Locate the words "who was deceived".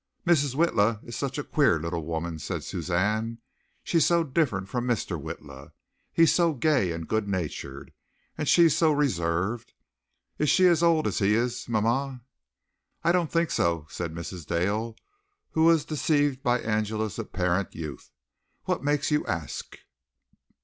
15.51-16.41